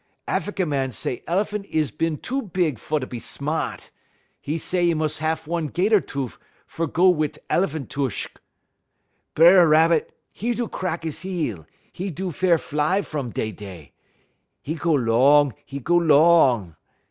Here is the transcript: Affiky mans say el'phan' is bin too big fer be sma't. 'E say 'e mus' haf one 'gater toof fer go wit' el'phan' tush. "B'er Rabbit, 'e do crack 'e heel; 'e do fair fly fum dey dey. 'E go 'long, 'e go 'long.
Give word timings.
Affiky 0.27 0.67
mans 0.67 0.97
say 0.97 1.21
el'phan' 1.27 1.63
is 1.65 1.91
bin 1.91 2.17
too 2.17 2.41
big 2.41 2.79
fer 2.79 2.97
be 3.01 3.19
sma't. 3.19 3.91
'E 4.43 4.57
say 4.57 4.83
'e 4.83 4.95
mus' 4.95 5.19
haf 5.19 5.45
one 5.45 5.67
'gater 5.67 5.99
toof 6.01 6.39
fer 6.65 6.87
go 6.87 7.07
wit' 7.09 7.37
el'phan' 7.51 7.85
tush. 7.87 8.27
"B'er 9.35 9.69
Rabbit, 9.69 10.11
'e 10.41 10.53
do 10.53 10.67
crack 10.67 11.05
'e 11.05 11.11
heel; 11.11 11.67
'e 11.93 12.09
do 12.09 12.31
fair 12.31 12.57
fly 12.57 13.03
fum 13.03 13.29
dey 13.29 13.51
dey. 13.51 13.91
'E 14.65 14.73
go 14.73 14.91
'long, 14.93 15.53
'e 15.69 15.77
go 15.79 15.97
'long. 15.97 16.75